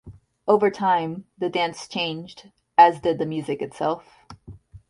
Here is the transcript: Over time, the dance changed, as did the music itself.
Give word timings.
Over 0.47 0.71
time, 0.71 1.25
the 1.37 1.47
dance 1.47 1.87
changed, 1.87 2.49
as 2.75 3.01
did 3.01 3.19
the 3.19 3.25
music 3.27 3.61
itself. 3.61 4.03